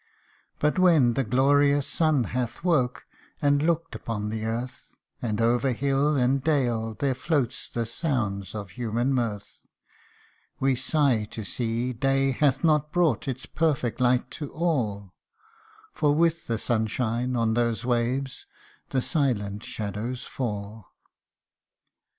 [0.57, 3.03] But when the glorious sun hath Voke
[3.39, 8.71] and looked upon the earth, And over hill and dale there float the sounds of
[8.71, 9.61] human mirth;
[10.59, 15.13] We sigh to see day hath not brought its perfect light to all,
[15.93, 18.47] For with the sunshine on those waves,
[18.89, 20.87] the silent shadows fall.